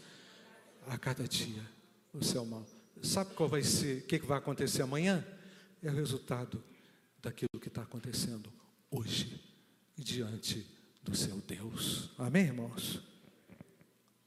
[0.87, 1.67] A cada dia
[2.13, 2.67] o seu mal.
[3.03, 5.27] Sabe qual vai ser, o que, que vai acontecer amanhã?
[5.83, 6.63] É o resultado
[7.23, 8.53] daquilo que está acontecendo
[8.91, 9.43] hoje,
[9.97, 10.67] diante
[11.03, 12.11] do seu Deus.
[12.19, 13.01] Amém, irmãos?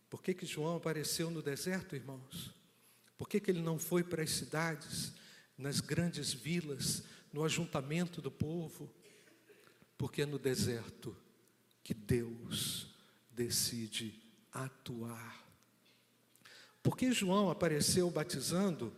[0.10, 2.50] Por que, que João apareceu no deserto, irmãos?
[3.16, 5.14] Por que, que ele não foi para as cidades,
[5.56, 8.92] nas grandes vilas, no ajuntamento do povo?
[9.98, 11.16] Porque é no deserto
[11.84, 12.94] que Deus
[13.32, 14.22] decide
[14.52, 15.46] atuar.
[16.82, 18.94] Por que João apareceu batizando?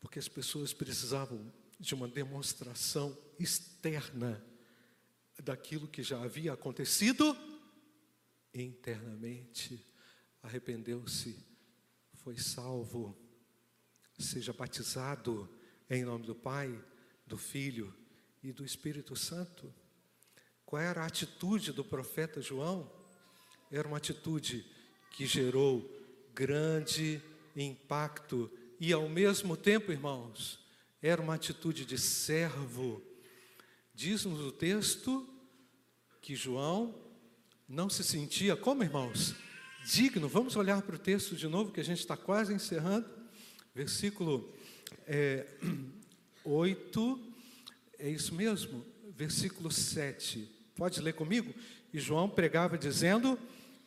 [0.00, 4.42] Porque as pessoas precisavam de uma demonstração externa
[5.42, 7.36] daquilo que já havia acontecido
[8.54, 9.84] internamente.
[10.42, 11.36] Arrependeu-se,
[12.14, 13.16] foi salvo,
[14.18, 15.48] seja batizado
[15.88, 16.78] em nome do Pai,
[17.26, 17.94] do Filho
[18.42, 19.72] e do Espírito Santo.
[20.64, 22.90] Qual era a atitude do profeta João?
[23.70, 24.64] Era uma atitude
[25.10, 25.88] que gerou
[26.34, 27.22] grande
[27.56, 30.58] impacto e, ao mesmo tempo, irmãos,
[31.00, 33.02] era uma atitude de servo.
[33.94, 35.26] Diz-nos o texto
[36.20, 36.94] que João
[37.68, 39.34] não se sentia, como irmãos?
[39.84, 40.28] Digno.
[40.28, 43.08] Vamos olhar para o texto de novo, que a gente está quase encerrando.
[43.76, 44.50] Versículo
[45.06, 45.44] é,
[46.42, 47.20] 8,
[47.98, 48.82] é isso mesmo?
[49.14, 50.48] Versículo 7.
[50.74, 51.52] Pode ler comigo?
[51.92, 53.38] E João pregava dizendo: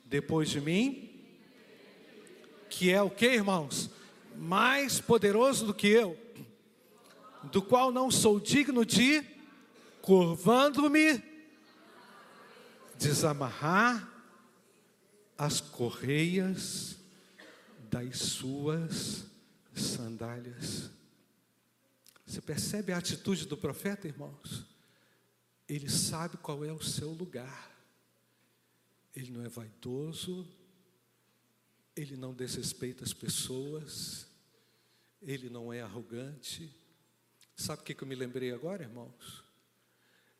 [0.06, 1.10] Depois de mim,
[2.70, 3.90] que é o que, irmãos?
[4.36, 6.16] Mais poderoso do que eu
[7.52, 9.24] do qual não sou digno de,
[10.04, 11.24] curvando-me,
[12.96, 14.08] desamarrar
[15.36, 16.98] as correias
[17.90, 19.30] das suas
[19.76, 20.89] sandálias.
[22.26, 24.65] Você percebe a atitude do profeta, irmãos?
[25.67, 27.70] Ele sabe qual é o seu lugar.
[29.15, 30.47] Ele não é vaidoso,
[31.95, 34.28] ele não desrespeita as pessoas,
[35.22, 36.74] ele não é arrogante,
[37.59, 39.43] Sabe o que eu me lembrei agora, irmãos?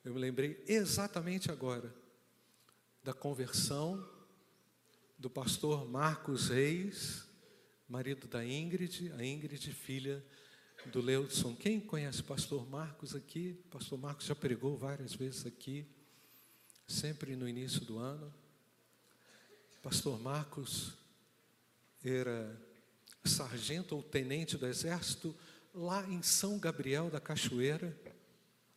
[0.06, 1.94] Eu me lembrei exatamente agora
[3.04, 4.10] da conversão
[5.18, 7.26] do pastor Marcos Reis,
[7.90, 10.24] marido da Ingrid, a Ingrid, filha
[10.86, 11.56] do Leudson.
[11.56, 13.60] Quem conhece o pastor Marcos aqui?
[13.66, 15.88] O pastor Marcos já pregou várias vezes aqui,
[16.88, 18.32] sempre no início do ano.
[19.82, 20.94] Pastor Marcos
[22.04, 22.56] era
[23.26, 25.36] sargento ou tenente do exército
[25.74, 28.00] lá em São Gabriel da Cachoeira,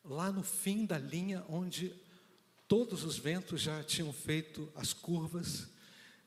[0.02, 1.94] lá no fim da linha onde
[2.66, 5.68] todos os ventos já tinham feito as curvas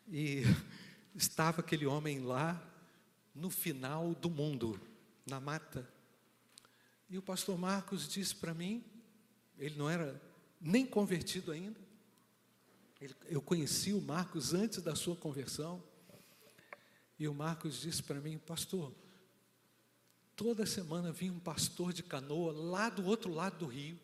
[0.08, 0.44] e
[1.16, 2.74] estava aquele homem lá
[3.36, 4.80] no final do mundo,
[5.26, 5.88] na mata.
[7.10, 8.84] E o pastor Marcos disse para mim,
[9.60, 10.20] ele não era
[10.60, 11.80] nem convertido ainda,
[13.28, 15.84] eu conheci o Marcos antes da sua conversão,
[17.20, 18.92] e o Marcos disse para mim, pastor,
[20.36, 23.98] Toda semana vinha um pastor de canoa lá do outro lado do rio,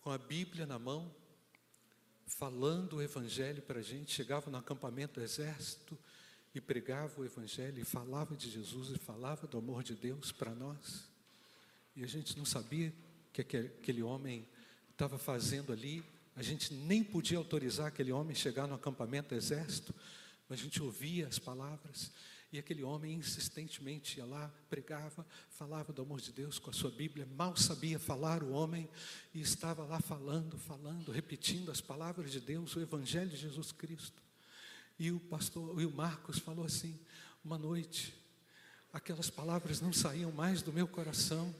[0.00, 1.12] com a Bíblia na mão,
[2.24, 4.12] falando o Evangelho para a gente.
[4.12, 5.98] Chegava no acampamento do exército
[6.54, 10.54] e pregava o Evangelho, e falava de Jesus, e falava do amor de Deus para
[10.54, 11.08] nós.
[11.96, 12.92] E a gente não sabia
[13.32, 14.46] que aquele homem
[14.90, 16.04] estava fazendo ali,
[16.36, 19.92] a gente nem podia autorizar aquele homem chegar no acampamento do exército,
[20.48, 22.12] mas a gente ouvia as palavras.
[22.52, 26.90] E aquele homem insistentemente ia lá, pregava, falava do amor de Deus com a sua
[26.90, 28.88] Bíblia, mal sabia falar o homem,
[29.32, 34.22] e estava lá falando, falando, repetindo as palavras de Deus, o Evangelho de Jesus Cristo.
[34.98, 36.98] E o pastor, e o Marcos falou assim:
[37.44, 38.14] uma noite,
[38.92, 41.54] aquelas palavras não saíam mais do meu coração,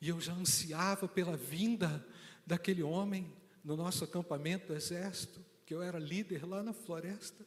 [0.00, 2.04] e eu já ansiava pela vinda
[2.46, 3.32] daquele homem
[3.64, 7.44] no nosso acampamento do exército, que eu era líder lá na floresta.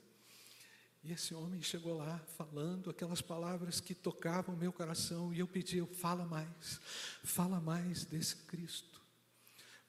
[1.03, 5.47] E esse homem chegou lá falando aquelas palavras que tocavam o meu coração, e eu
[5.47, 6.79] pedi, fala mais,
[7.23, 8.92] fala mais desse Cristo.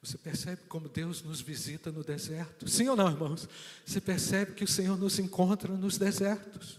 [0.04, 2.68] Você percebe como Deus nos visita no deserto?
[2.68, 3.48] Sim ou não, irmãos?
[3.86, 6.78] Você percebe que o Senhor nos encontra nos desertos.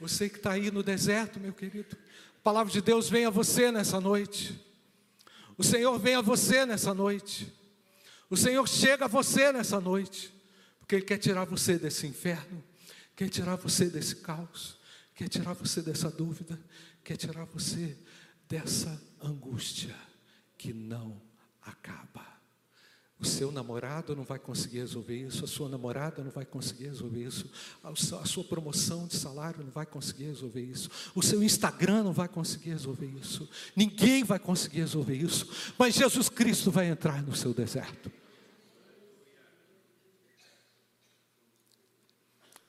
[0.00, 1.96] Você que está aí no deserto, meu querido,
[2.42, 4.60] palavra de Deus vem a você nessa noite.
[5.56, 7.54] O Senhor vem a você nessa noite.
[8.28, 10.34] O Senhor chega a você nessa noite.
[10.80, 12.64] Porque Ele quer tirar você desse inferno,
[13.14, 14.76] quer tirar você desse caos,
[15.14, 16.60] quer tirar você dessa dúvida,
[17.04, 17.96] quer tirar você
[18.48, 19.94] dessa angústia
[20.58, 21.22] que não
[21.64, 22.34] acaba.
[23.18, 27.24] O seu namorado não vai conseguir resolver isso, a sua namorada não vai conseguir resolver
[27.24, 27.50] isso,
[27.82, 32.28] a sua promoção de salário não vai conseguir resolver isso, o seu Instagram não vai
[32.28, 37.54] conseguir resolver isso, ninguém vai conseguir resolver isso, mas Jesus Cristo vai entrar no seu
[37.54, 38.10] deserto.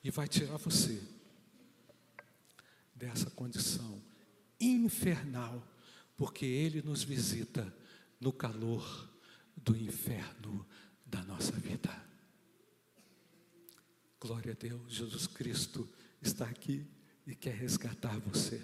[0.04, 1.02] E vai tirar você
[2.96, 4.02] dessa condição
[4.60, 5.68] infernal,
[6.16, 7.74] porque Ele nos visita
[8.20, 9.10] no calor
[9.56, 10.66] do inferno
[11.06, 11.90] da nossa vida.
[14.20, 15.88] Glória a Deus, Jesus Cristo
[16.22, 16.86] está aqui
[17.28, 18.62] e quer resgatar você.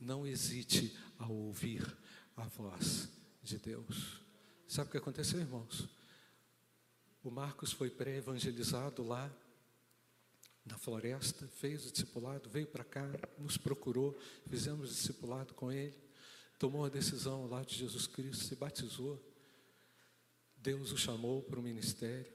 [0.00, 1.84] Não hesite ao ouvir
[2.36, 3.08] a voz
[3.42, 4.20] de Deus.
[4.68, 5.88] Sabe o que aconteceu, irmãos?
[7.22, 9.32] O Marcos foi pré-evangelizado lá
[10.64, 13.06] na floresta, fez o discipulado, veio para cá,
[13.38, 15.96] nos procurou, fizemos o discipulado com ele,
[16.64, 19.22] tomou a decisão lado de Jesus Cristo, se batizou.
[20.56, 22.32] Deus o chamou para o ministério.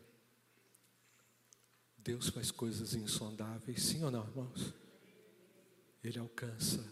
[1.97, 4.71] Deus faz coisas insondáveis, sim ou não, irmãos?
[6.03, 6.88] Ele alcança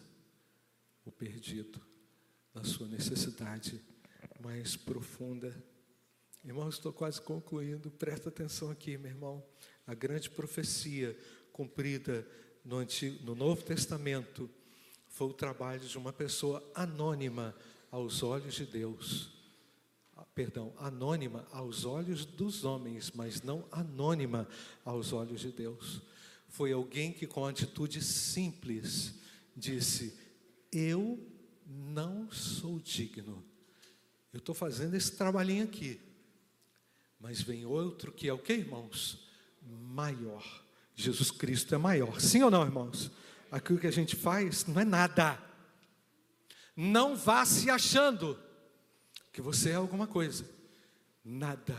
[1.05, 1.79] o perdido
[2.55, 3.79] na sua necessidade
[4.39, 5.55] mais profunda.
[6.43, 7.91] Irmãos, estou quase concluindo.
[7.91, 9.45] Presta atenção aqui, meu irmão.
[9.85, 11.15] A grande profecia
[11.53, 12.27] cumprida
[12.65, 14.49] no, Antigo, no Novo Testamento
[15.17, 17.53] foi o trabalho de uma pessoa anônima
[17.91, 19.37] aos olhos de Deus
[20.37, 24.47] perdão, anônima aos olhos dos homens, mas não anônima
[24.85, 25.99] aos olhos de Deus.
[26.47, 29.15] Foi alguém que, com atitude simples,
[29.55, 30.15] disse:
[30.71, 31.19] Eu
[31.65, 33.43] não sou digno.
[34.31, 35.99] Eu estou fazendo esse trabalhinho aqui.
[37.19, 39.27] Mas vem outro que é o que, irmãos?
[39.63, 40.45] Maior.
[40.95, 42.21] Jesus Cristo é maior.
[42.21, 43.09] Sim ou não, irmãos?
[43.51, 45.41] Aquilo que a gente faz não é nada.
[46.75, 48.39] Não vá se achando
[49.31, 50.49] que você é alguma coisa.
[51.23, 51.77] Nada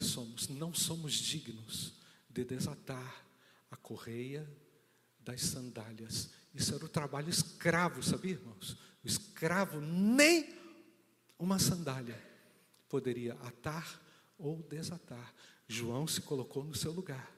[0.00, 1.94] somos, não somos dignos
[2.28, 3.24] de desatar
[3.70, 4.48] a correia
[5.20, 6.30] das sandálias.
[6.54, 8.76] Isso era o trabalho escravo, sabia, irmãos?
[9.02, 10.54] O escravo nem
[11.38, 12.20] uma sandália
[12.88, 14.00] poderia atar
[14.38, 15.34] ou desatar.
[15.66, 17.32] João se colocou no seu lugar.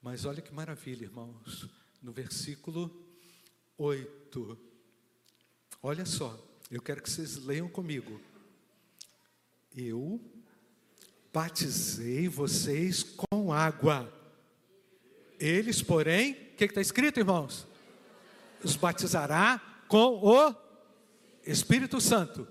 [0.00, 1.68] Mas olha que maravilha, irmãos.
[2.02, 2.90] No versículo
[3.78, 4.58] 8.
[5.82, 6.38] Olha só.
[6.70, 8.20] Eu quero que vocês leiam comigo.
[9.76, 10.20] Eu
[11.32, 14.12] batizei vocês com água.
[15.38, 17.66] Eles, porém, o que está escrito, irmãos?
[18.64, 20.54] Os batizará com o
[21.46, 22.48] Espírito Santo.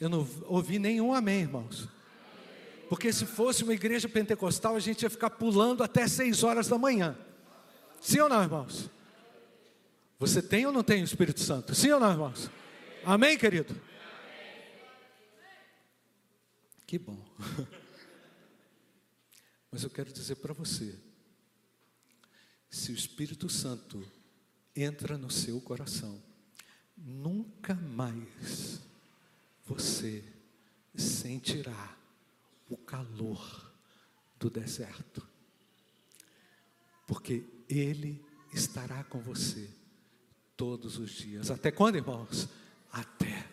[0.00, 1.88] Eu não ouvi nenhum amém, irmãos.
[2.88, 6.76] Porque se fosse uma igreja pentecostal, a gente ia ficar pulando até seis horas da
[6.76, 7.16] manhã.
[8.02, 8.90] Sim ou não, irmãos?
[10.18, 11.72] Você tem ou não tem o Espírito Santo?
[11.72, 12.50] Sim ou não, irmãos?
[13.04, 13.80] Amém, querido?
[16.84, 17.24] Que bom.
[19.70, 20.98] Mas eu quero dizer para você:
[22.68, 24.04] se o Espírito Santo
[24.74, 26.20] entra no seu coração,
[26.96, 28.80] nunca mais
[29.64, 30.24] você
[30.92, 31.96] sentirá
[32.68, 33.72] o calor
[34.40, 35.24] do deserto,
[37.06, 37.44] porque
[37.78, 39.68] Ele estará com você
[40.56, 41.50] todos os dias.
[41.50, 42.48] Até quando, irmãos?
[42.92, 43.48] até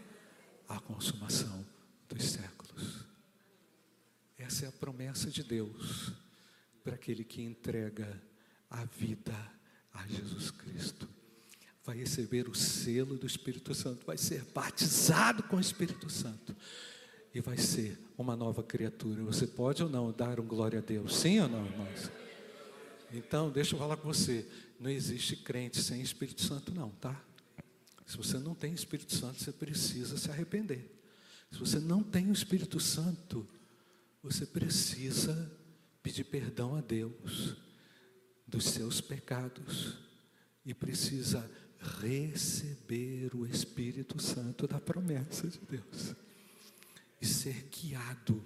[0.68, 1.66] a consumação
[2.08, 3.06] dos séculos.
[4.38, 6.12] Essa é a promessa de Deus
[6.84, 8.22] para aquele que entrega
[8.70, 9.34] a vida
[9.94, 11.08] a Jesus Cristo.
[11.84, 16.56] Vai receber o selo do Espírito Santo, vai ser batizado com o Espírito Santo
[17.34, 19.24] e vai ser uma nova criatura.
[19.24, 21.18] Você pode ou não dar um glória a Deus?
[21.18, 22.12] Sim ou não, irmãos?
[23.12, 24.48] Então, deixa eu falar com você.
[24.80, 27.20] Não existe crente sem Espírito Santo, não, tá?
[28.06, 30.90] Se você não tem Espírito Santo, você precisa se arrepender.
[31.52, 33.48] Se você não tem o Espírito Santo,
[34.22, 35.52] você precisa
[36.02, 37.56] pedir perdão a Deus
[38.48, 39.98] dos seus pecados
[40.66, 41.50] e precisa
[42.02, 46.16] receber o Espírito Santo da promessa de Deus
[47.22, 48.44] e ser guiado,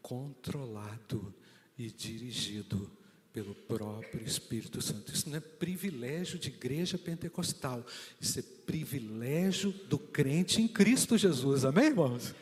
[0.00, 1.34] controlado
[1.78, 2.90] e dirigido
[3.32, 5.12] pelo próprio Espírito Santo.
[5.12, 7.84] Isso não é privilégio de igreja pentecostal,
[8.20, 11.64] isso é privilégio do crente em Cristo Jesus.
[11.64, 12.34] Amém, irmãos?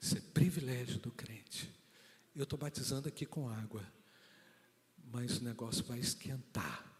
[0.00, 1.70] Isso é privilégio do crente.
[2.34, 3.86] Eu estou batizando aqui com água,
[5.12, 6.90] mas o negócio vai esquentar.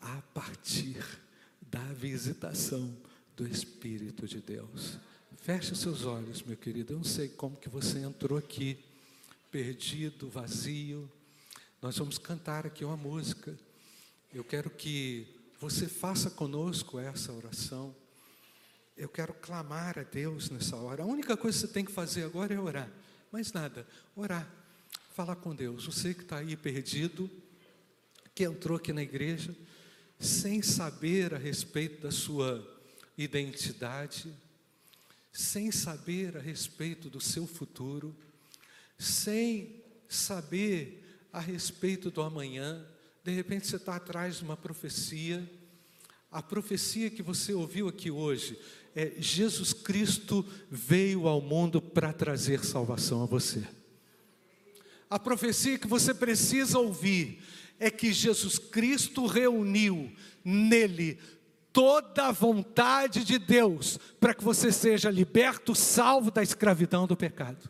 [0.00, 0.96] a partir
[1.60, 2.96] da visitação
[3.36, 4.98] do Espírito de Deus.
[5.36, 6.94] Feche seus olhos, meu querido.
[6.94, 8.78] Eu não sei como que você entrou aqui,
[9.50, 11.10] perdido, vazio.
[11.82, 13.58] Nós vamos cantar aqui uma música.
[14.34, 15.26] Eu quero que
[15.58, 17.96] você faça conosco essa oração.
[18.94, 21.02] Eu quero clamar a Deus nessa hora.
[21.02, 22.92] A única coisa que você tem que fazer agora é orar.
[23.32, 24.46] Mais nada, orar.
[25.14, 25.86] Falar com Deus.
[25.86, 27.30] Você que está aí perdido,
[28.34, 29.56] que entrou aqui na igreja,
[30.18, 32.62] sem saber a respeito da sua
[33.16, 34.30] identidade,
[35.32, 38.14] sem saber a respeito do seu futuro,
[38.98, 42.84] sem saber a respeito do amanhã,
[43.22, 45.48] de repente você está atrás de uma profecia,
[46.30, 48.58] a profecia que você ouviu aqui hoje
[48.94, 53.66] é: Jesus Cristo veio ao mundo para trazer salvação a você.
[55.08, 57.42] A profecia que você precisa ouvir
[57.80, 60.12] é que Jesus Cristo reuniu
[60.44, 61.18] nele
[61.72, 67.68] toda a vontade de Deus para que você seja liberto, salvo da escravidão do pecado.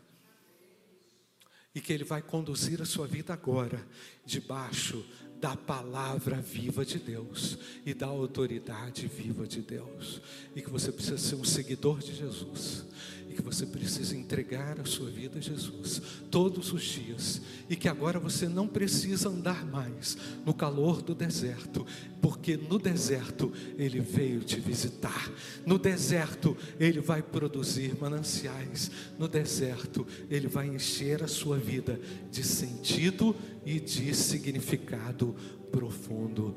[1.75, 3.87] E que Ele vai conduzir a sua vida agora,
[4.25, 5.05] debaixo
[5.41, 7.57] da palavra viva de Deus
[7.87, 10.21] e da autoridade viva de Deus.
[10.55, 12.85] E que você precisa ser um seguidor de Jesus.
[13.31, 16.03] E que você precisa entregar a sua vida a Jesus
[16.33, 17.41] todos os dias.
[17.69, 21.87] E que agora você não precisa andar mais no calor do deserto,
[22.21, 25.31] porque no deserto Ele veio te visitar.
[25.65, 28.91] No deserto Ele vai produzir mananciais.
[29.17, 32.01] No deserto Ele vai encher a sua vida
[32.33, 35.37] de sentido e de significado
[35.71, 36.57] profundo.